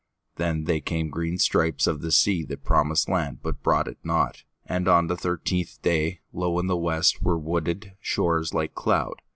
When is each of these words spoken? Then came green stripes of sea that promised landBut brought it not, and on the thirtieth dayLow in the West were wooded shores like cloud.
Then 0.37 0.65
came 0.81 1.11
green 1.11 1.37
stripes 1.37 1.85
of 1.85 2.11
sea 2.11 2.43
that 2.45 2.63
promised 2.63 3.07
landBut 3.07 3.61
brought 3.61 3.87
it 3.87 3.99
not, 4.03 4.43
and 4.65 4.87
on 4.87 5.05
the 5.05 5.15
thirtieth 5.15 5.77
dayLow 5.83 6.59
in 6.59 6.65
the 6.65 6.75
West 6.75 7.21
were 7.21 7.37
wooded 7.37 7.91
shores 8.01 8.51
like 8.51 8.73
cloud. 8.73 9.21